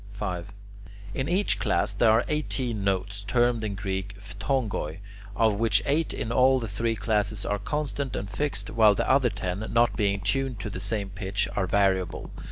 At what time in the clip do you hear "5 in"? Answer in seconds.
0.13-1.29